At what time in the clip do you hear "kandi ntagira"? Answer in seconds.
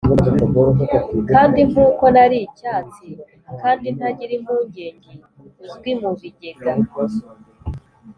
3.61-4.33